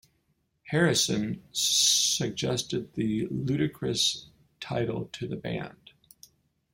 [0.63, 5.91] Harrison suggested the "ludicrous" title to the band.